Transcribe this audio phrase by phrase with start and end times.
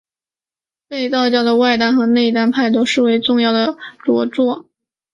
[0.87, 4.65] 被道教的外丹和内丹派都视为重要的着作。